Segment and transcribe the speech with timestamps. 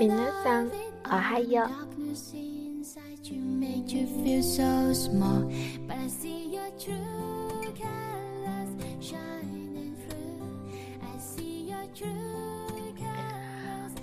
[0.00, 0.08] 皆
[0.42, 0.70] さん、
[1.04, 1.68] おはよう。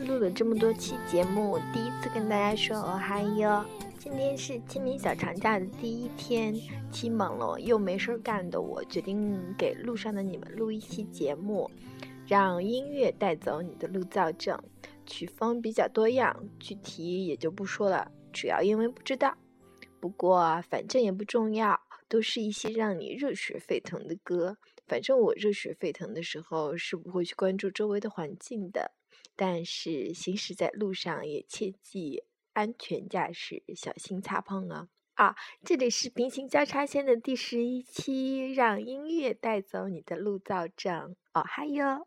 [0.05, 3.65] 录了这么多期节目，第一次跟大家说哦嗨哟！
[3.97, 6.53] 今天是清明小长假的第一天，
[6.91, 11.71] 起忙了又没事干的我，决定给路上的你们录一期节目，
[12.27, 14.55] 让音乐带走你的路躁症。
[15.08, 19.36] 曲风比较多样，具体也就不说了，主要因为不知道。
[19.98, 24.58] 不过反正也不重要，都是一些让你热血沸腾的歌。
[24.86, 28.92] 反正我热血沸腾的时候是不会去关注周围的环境的。
[29.34, 34.88] 但是行驶在路上也切记安全驾驶，小心擦碰啊！
[35.14, 41.16] 啊，这里是平行交叉线的第十一期，让音乐带走你的路躁症。
[41.32, 42.06] 哦，嗨哟！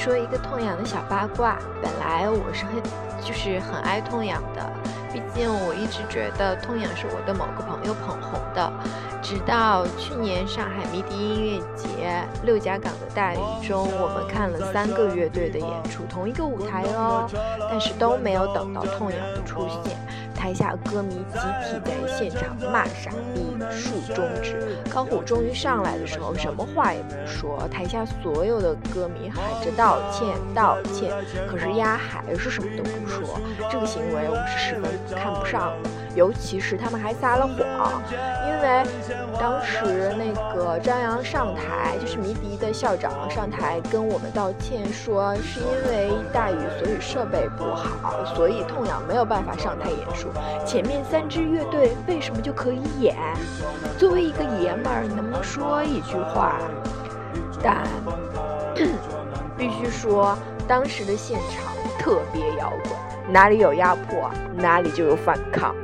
[0.00, 2.82] 说一个痛痒的小八卦，本来我是很
[3.22, 4.72] 就是很爱痛痒的，
[5.12, 8.72] 毕竟我一直觉得痛痒是我的某个朋友捧红的，
[9.20, 17.28] 直到去年上海迷笛音乐节六甲港的大雨中，我们看了三个乐队的演出，同一个舞台哦，
[17.68, 19.98] 但是都没有等到痛痒的出现。
[20.40, 24.78] 台下歌迷集体在现场骂傻逼、竖中指。
[24.90, 31.12] 高虎终于上来的时候，什么话也不说，台下所有的歌迷喊着道歉、道歉，
[31.46, 33.38] 可是丫还是什么都不说。
[33.70, 35.90] 这个行为我是十分看不上的。
[36.14, 38.02] 尤其是他们还撒了谎，
[38.46, 38.84] 因为
[39.38, 50.28] 当时那个张扬上台，就是迷笛的校长上台跟我们道歉，说是因为大雨，所以设备不好，所以痛痒没有办法上台演出。
[50.66, 53.16] 前面三支乐队为什么就可以演？
[53.96, 56.58] 作为一个爷们儿，你能不能说一句话？
[57.62, 57.86] 但
[59.56, 65.74] 必须说，当时的现场特别摇滚，哪里有压迫，哪里就有反抗。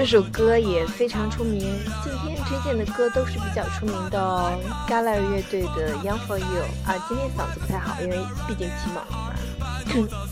[0.00, 1.60] 这首歌也非常出名。
[2.02, 4.58] 今天推荐的歌都是比较出名的哦。
[4.88, 8.16] Gala 乐队的《Young for You》啊，今天嗓子不太好，因为
[8.48, 9.34] 毕竟起猛了嘛。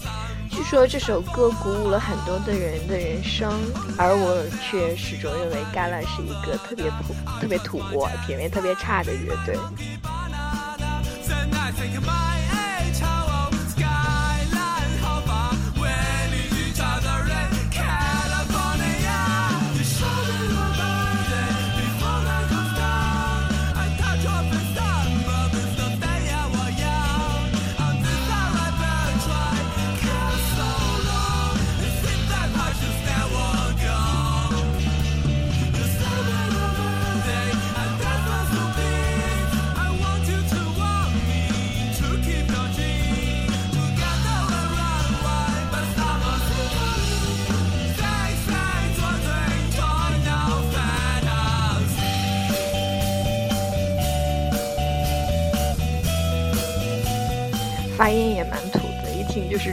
[0.50, 3.52] 据说这首歌鼓舞了很多的人的人生，
[3.98, 7.82] 而我却始终认为 Gala 是一个特别土、特别土、
[8.26, 9.54] 品味特别差的乐队。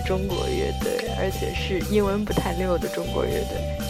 [0.05, 3.84] 中国乐队，而且是英文不太溜的中国乐队。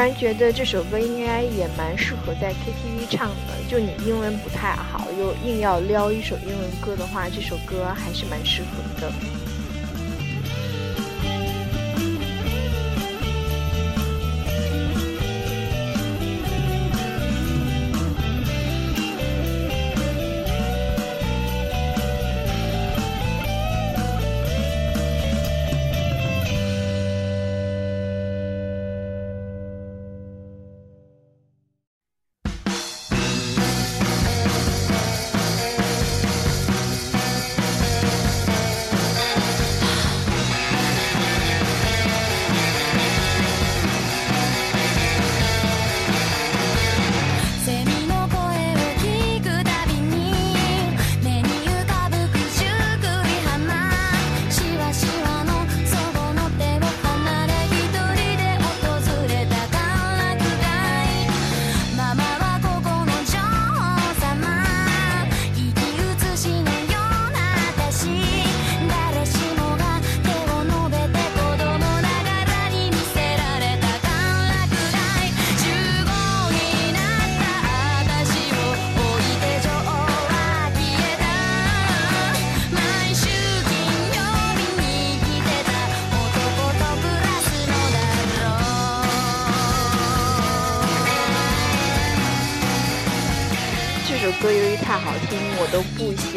[0.00, 3.52] 然觉得这首歌应该也蛮适合在 KTV 唱的。
[3.68, 8.68] 就你英文不太好，又硬要撩一首英文歌的话，这首歌还是蛮适合
[8.98, 9.12] 的。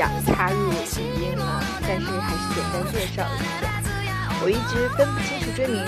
[0.03, 0.75] 想插入语
[1.23, 1.63] 音了。
[1.87, 3.71] 但是还是简单介绍一下，
[4.43, 5.79] 我一直分不清楚追名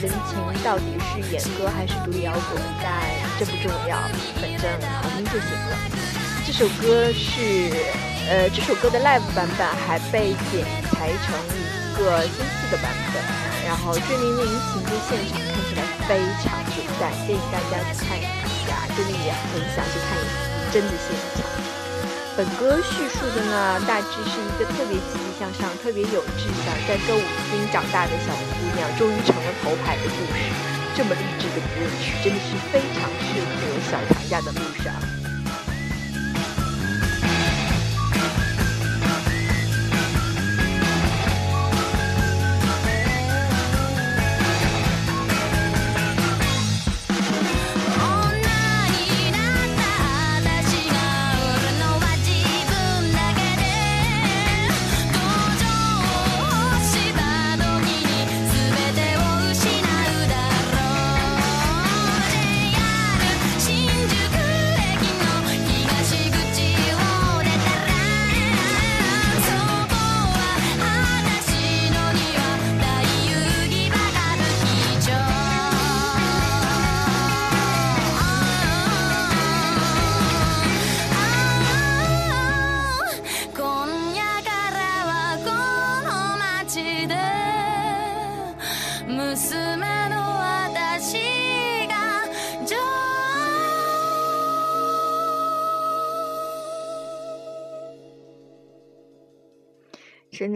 [0.00, 2.88] 人情到底是演歌还是独立摇滚，但
[3.36, 4.00] 这不重要，
[4.40, 4.64] 反正
[5.04, 5.76] 好听就行了。
[6.46, 7.68] 这首歌是，
[8.32, 11.60] 呃，这首歌的 live 版本还被剪裁成一
[12.00, 13.20] 个新四的版本，
[13.68, 18.24] 然后追名人情在现场看起来非常精彩，建议大家去看一
[18.64, 20.48] 下，真的也很想去看一次。
[20.72, 21.44] 真的现场。
[22.40, 27.20] 本歌叙述的呢，大致是一个特别积极向上、特别有志向，在歌舞
[27.50, 30.48] 厅长大的小姑娘，终于成了头牌的故事。
[30.96, 35.19] 这么励志的歌曲，真的是非常适合小长假的路上。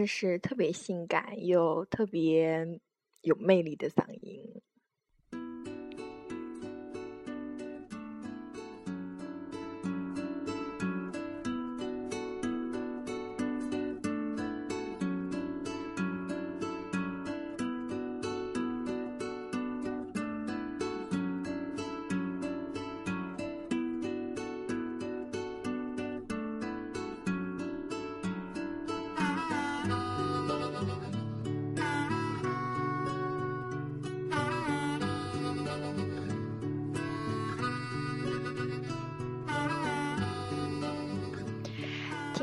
[0.05, 2.79] 是特别性感又特别
[3.21, 4.61] 有魅力的嗓音。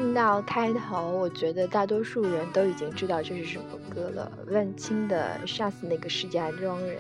[0.03, 4.33] 听到开头，我觉得大多数人都已经知道这是什么歌了。
[4.51, 6.99] 万青的《杀死那个石家庄人》，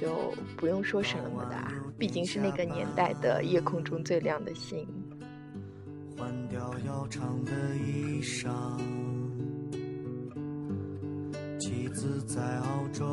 [0.00, 1.56] 就不用说什么的，
[1.98, 4.88] 毕竟是那个年代的夜空中最亮的星。
[6.16, 8.48] 换掉要长的衣裳，
[11.60, 13.04] 妻子在澳洲，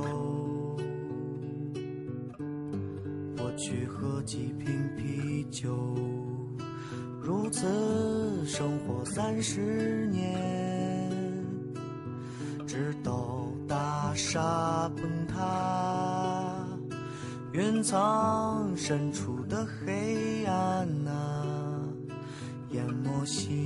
[3.37, 5.75] 我去喝几瓶啤酒。
[7.29, 11.11] 如此生活三十年，
[12.65, 16.65] 直到大厦崩塌，
[17.51, 21.45] 云层深处的黑暗啊，
[22.71, 23.58] 淹没心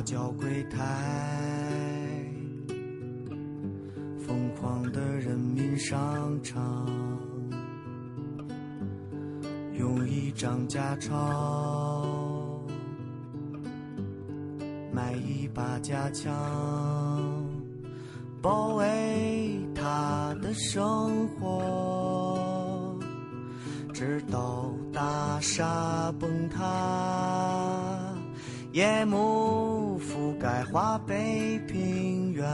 [0.00, 0.78] 在八角柜台，
[4.18, 6.86] 疯狂的人民商场，
[9.74, 12.64] 用一张假钞
[14.90, 16.32] 买一把假枪，
[28.72, 32.46] 夜幕覆盖华北平原，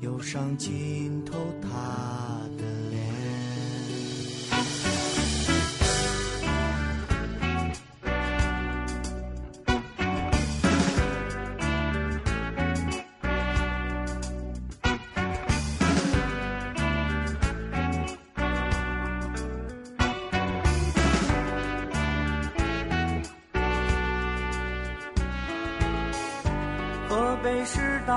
[0.00, 1.68] 忧伤浸透他
[2.58, 2.64] 的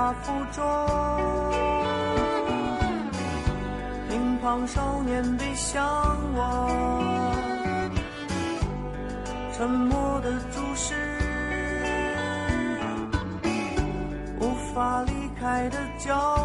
[0.08, 0.64] 师大附中，
[4.08, 5.84] 乒乓少年的向
[6.34, 6.70] 往，
[9.56, 10.94] 沉默的注视，
[14.40, 16.37] 无法离开的教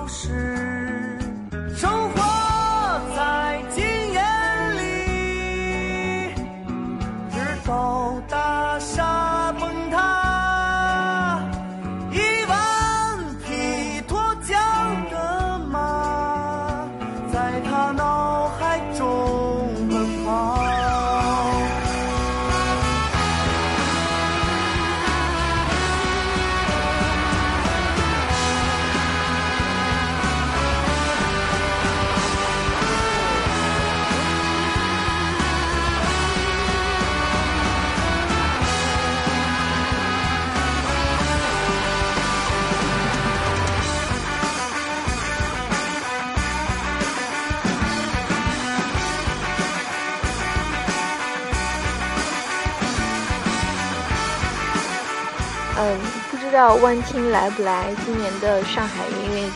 [56.53, 59.50] 不知道万青来不来今年的上海音乐节？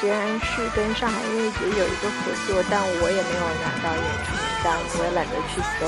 [0.00, 5.84] 虽然是跟上海音乐节有一个合作，但我也没有拿到演出名单，我也懒得去搜。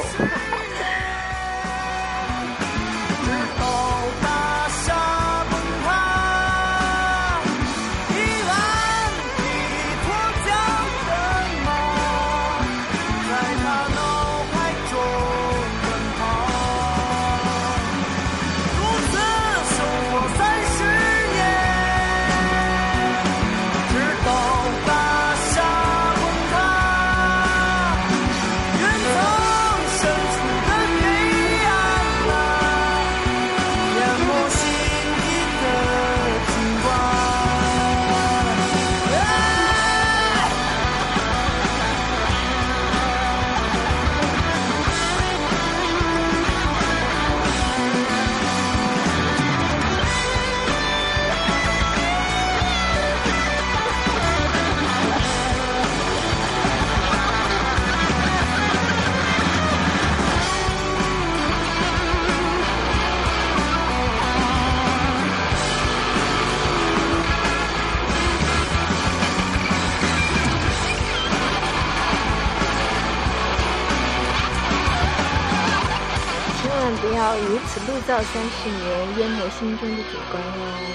[78.14, 80.42] 二三十年淹没心中的主观。
[80.44, 80.92] 哦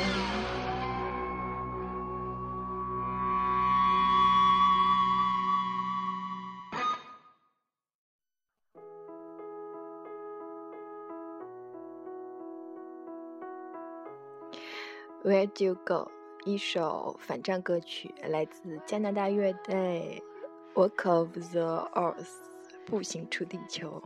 [15.24, 16.12] where do you go
[16.46, 20.22] 一首反战歌曲来自加拿大乐队
[20.76, 22.30] walk of the earth
[22.86, 24.04] 步行出地球。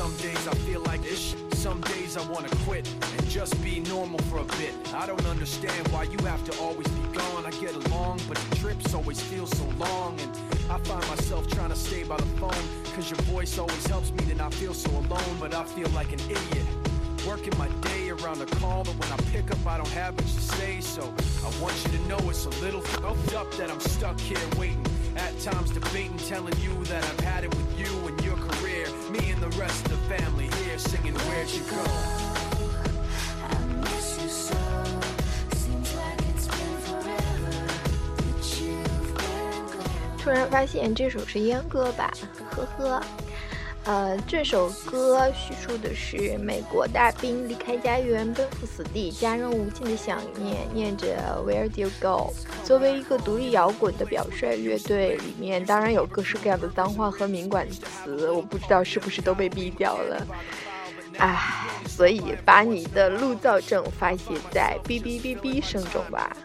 [0.00, 4.44] I feel like ish, some days I wanna quit and just be normal for a
[4.44, 4.72] bit.
[4.94, 7.44] I don't understand why you have to always be gone.
[7.44, 10.16] I get along, but the trips always feel so long.
[10.20, 10.30] And
[10.70, 12.54] I find myself trying to stay by the phone,
[12.94, 15.36] cause your voice always helps me to not feel so alone.
[15.40, 16.66] But I feel like an idiot.
[17.26, 20.32] Working my day around a call that when I pick up, I don't have much
[20.32, 20.80] to say.
[20.80, 21.02] So
[21.44, 24.86] I want you to know it's a little fucked up that I'm stuck here waiting.
[25.16, 27.67] At times debating, telling you that I've had it with
[29.50, 31.82] the rest of the family here singing Where'd You Go?
[33.44, 34.56] I miss you so.
[35.56, 37.66] Seems like it's been forever.
[38.16, 40.18] But you've been gone.
[40.18, 42.10] 突然发现这首是阉割版，
[42.50, 43.02] 呵呵。
[43.88, 52.34] 呃，这首歌叙述的是美国大兵离开家园，奔赴死地，家人无尽的想念，念着 Where do you go？
[52.62, 60.26] 作为一个独立摇滚的表率乐队，里面当然有各式各样的脏话和敏感词，我不知道是不是都被毙掉了。
[61.16, 61.40] 唉，
[61.86, 66.36] 所以把你的路躁症发泄在哔哔哔哔声中吧。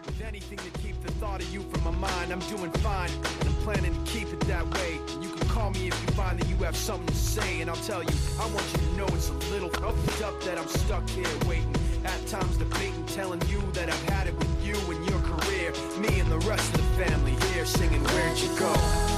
[5.54, 8.10] Call me if you find that you have something to say, and I'll tell you,
[8.40, 11.72] I want you to know it's a little fucked up that I'm stuck here waiting.
[12.04, 15.72] At times debating, telling you that I've had it with you and your career.
[15.96, 19.13] Me and the rest of the family here singing, Where'd you go?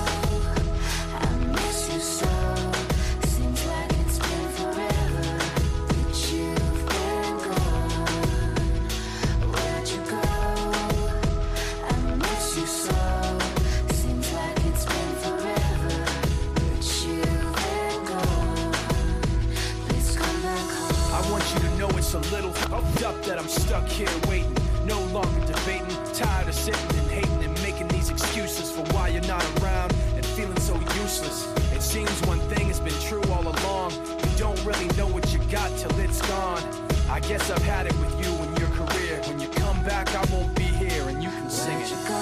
[21.16, 24.54] I want you to know it's a little fucked up that I'm stuck here waiting.
[24.84, 29.22] No longer debating, tired of sitting and hating and making these excuses for why you're
[29.22, 31.48] not around and feeling so useless.
[31.72, 33.92] It seems one thing has been true all along.
[33.92, 36.62] You don't really know what you got till it's gone.
[37.08, 39.22] I guess I've had it with you and your career.
[39.24, 41.90] When you come back, I won't be here and you can sing Where'd it.
[41.92, 42.20] You go?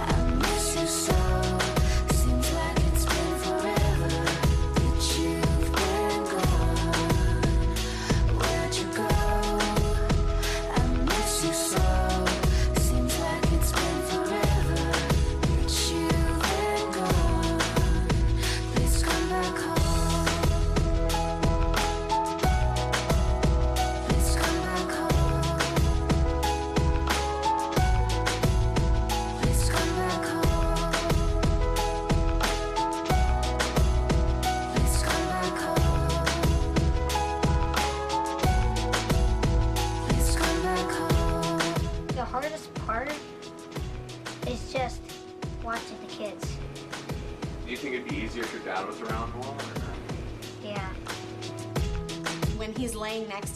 [0.00, 1.25] I miss you so.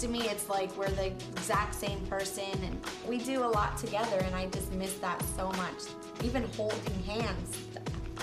[0.09, 4.35] Me, it's like we're the exact same person and we do a lot together and
[4.35, 5.83] I just miss that so much.
[6.25, 7.59] Even holding hands,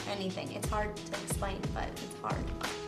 [0.09, 0.51] anything.
[0.53, 2.86] It's hard to explain, but it's hard.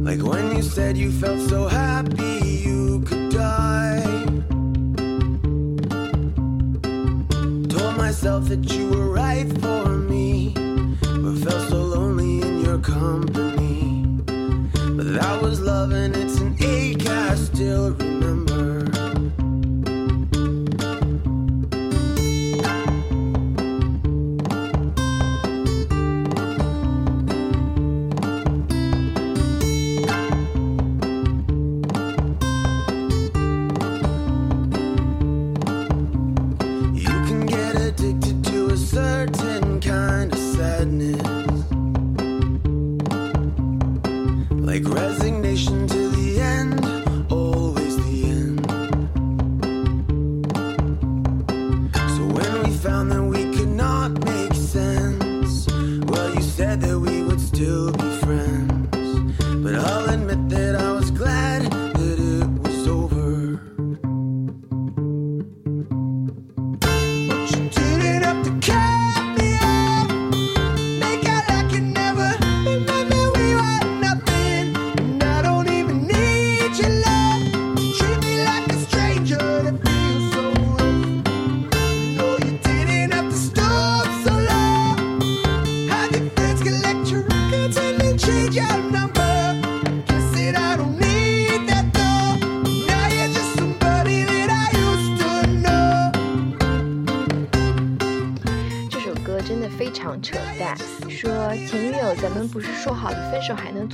[0.02, 4.02] Like when you said you felt so happy you could die.
[7.68, 10.52] Told myself that you were right for me,
[11.22, 11.80] but felt so
[12.85, 14.05] company.
[14.95, 18.14] But that was love and it's an ache I still remember.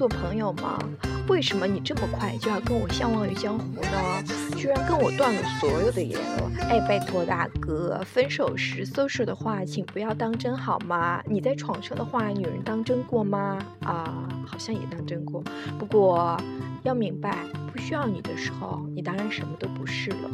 [0.02, 0.80] 做朋友吗？
[1.28, 4.24] 为什么你这么快就要跟我相忘于江湖呢？
[4.58, 6.50] 居然跟我断了所有的联络！
[6.60, 11.22] 哎，拜托大哥，分手时 social 的话，请不要当真好吗？
[11.28, 13.60] 你在床上的话，女人当真过吗？
[13.82, 15.44] 啊，好像也当真过。
[15.78, 16.36] 不过
[16.82, 17.38] 要明白，
[17.72, 20.32] 不需要你的时候，你当然什么都不是了。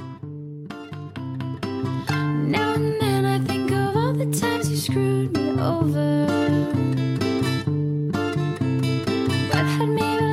[2.49, 6.25] Now and then I think of all the times you screwed me over.
[9.77, 10.26] Had me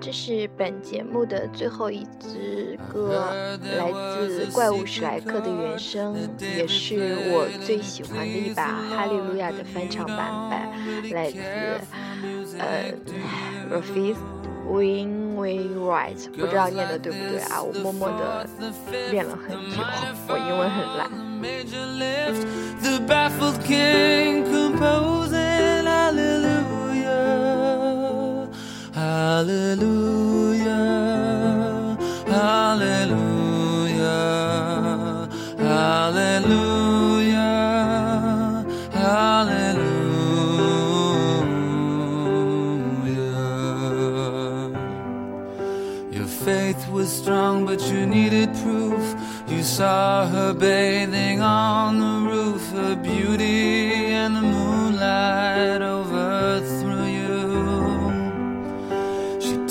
[0.00, 3.30] 这是本节目的最后一支歌，
[3.76, 6.16] 来自怪物史莱克的原声，
[6.56, 10.58] 也是我最喜欢的一把《哈利路亚》的翻唱版本，
[11.10, 11.38] 来自
[12.58, 12.94] 呃
[13.70, 14.16] Rafis
[14.66, 17.62] Win We Right，不知道念的对不对啊？
[17.62, 18.46] 我默默的
[19.10, 19.82] 练了很久，
[20.28, 21.10] 我英文很烂。
[29.40, 30.76] Hallelujah,
[32.26, 34.08] hallelujah,
[35.56, 36.60] hallelujah,
[38.92, 39.80] hallelujah.
[46.12, 49.14] Your faith was strong, but you needed proof.
[49.48, 52.19] You saw her bathing on the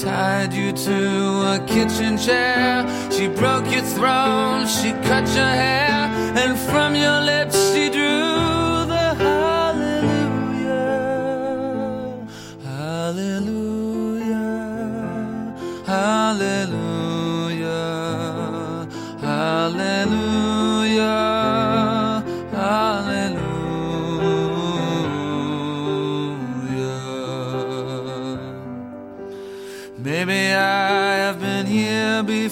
[0.01, 0.97] tied you to
[1.53, 2.87] a kitchen chair.
[3.11, 6.07] She broke your throne, she cut your hair,
[6.41, 7.58] and from your lips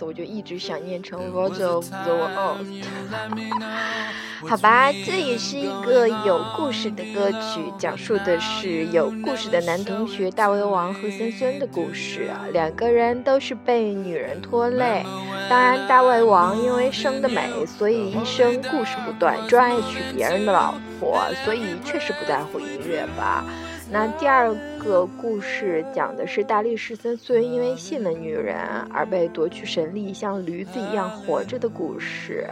[0.00, 2.66] 我就一直想念成 World of the World。
[4.46, 12.30] 好吧，这也是一个有故事的歌曲，讲述的是有故事的男同学大胃王和森森的故事。
[12.52, 15.04] 两个人都是被女人拖累，
[15.48, 23.42] 当然大胃王因为生的美，所以一生故事不断，专爱娶别人的老婆，所以确实不在乎音乐吧。
[23.88, 28.58] 那第二个故事讲的是大力士森孙因为信了女人
[28.92, 32.46] 而被夺去神力，像驴子一样活着的故事。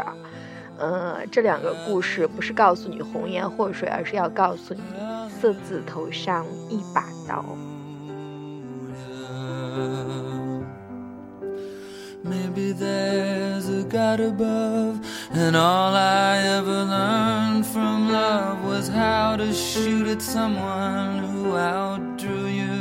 [0.79, 4.81] 呃，这两个故事不是告诉你红颜祸水，而是要告诉你
[5.29, 7.45] 色字头上一把刀。
[12.25, 14.99] Maybe there's a God above,
[15.35, 21.24] and all I ever learned from love was how to shoot at someone
[21.57, 22.79] outdrew you.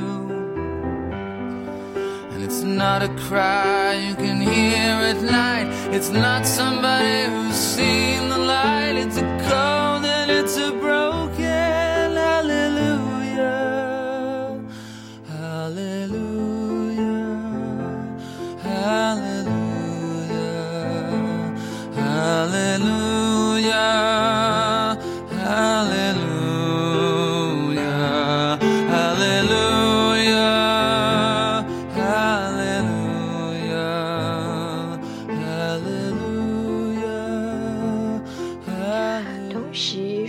[2.31, 8.29] And it's not a cry you can hear at night, it's not somebody who's seen
[8.29, 10.62] the light, it's a cold and it's a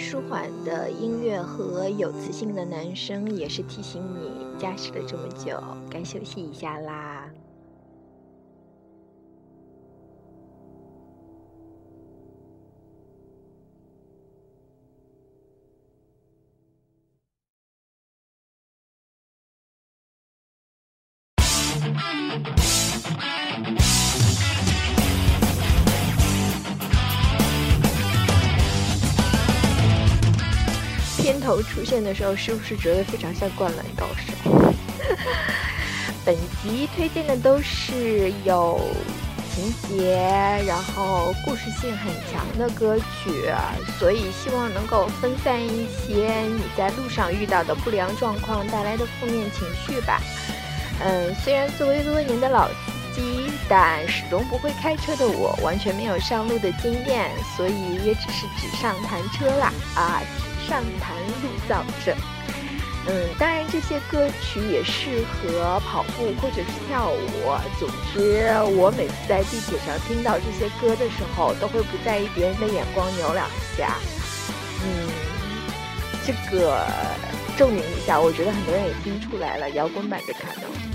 [0.05, 5.59] 舒缓的音乐和有磁性的男声也是提醒你，驾驶了这么久，
[5.91, 7.24] 该休息一下啦。
[31.95, 34.51] 现的时候，是不是觉得非常像《灌篮高手》？
[36.25, 38.81] 本集推荐的都是有
[39.55, 40.17] 情节，
[40.67, 43.49] 然后故事性很强的歌曲，
[43.97, 50.21] 所以希望能够分散一些你在路上遇到的不良状况带来的负面情绪吧。
[51.01, 52.75] 嗯，虽然作为多年的老司
[53.15, 60.21] 机，但始终不会开车的我，完全没有上路的经验，所以也只是纸上谈车啦啊，
[60.67, 62.15] 上谈路造者。
[63.07, 67.53] 嗯，当然这些歌曲也适合跑步或者是跳舞。
[67.79, 68.49] 总之，
[68.79, 73.47] 我每次在地铁上听到这些歌的时候，都会不在意别人的眼光，扭两
[73.77, 73.97] 下。
[74.83, 75.09] 嗯，
[76.25, 76.87] 这个
[77.59, 80.94] 证明一下，我觉得很多人也听出来了，摇滚版的卡农。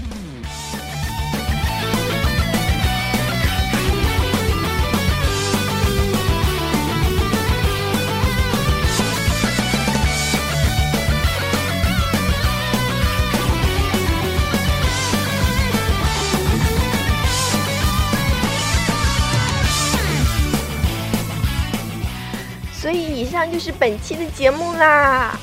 [23.39, 25.39] 上就是本期的节目啦。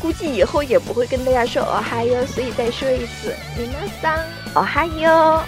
[0.00, 4.16] 估计以后也不会跟大家说哦嗨哟，所以再说一次，你们桑
[4.54, 5.42] 哦嗨哟。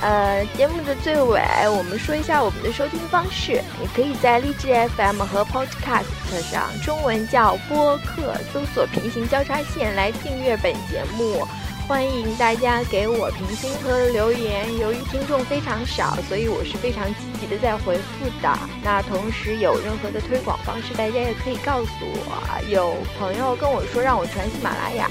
[0.00, 3.62] 呃，节目的最尾，我们说一下我们的收听方式。
[3.78, 11.46] 你可以在荔枝 FM 和 Podcast 上，中文叫播客，搜索“平行交叉线”来订阅本节目。
[11.86, 14.78] 欢迎大家给我评星和留言。
[14.78, 17.04] 由于听众非常少，所以我是非常
[17.50, 18.58] 的在回复的。
[18.82, 22.70] 那同时有任何的推广方式，大家也可以告诉我。
[22.70, 25.10] 有朋友跟我说让我传喜马拉雅，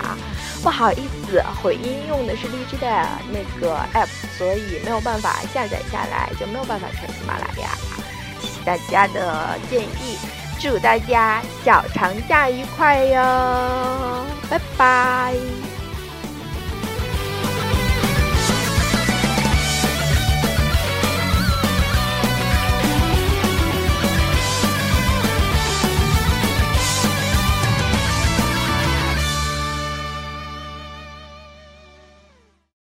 [0.64, 2.88] 不好意思，回音用的是荔枝的
[3.30, 7.70] 那个 app，所以没有办法下载下来，就没有办法传喜马拉雅。
[8.40, 10.18] 谢谢大家的建议，
[10.60, 15.69] 祝大家小长假愉快哟，拜拜。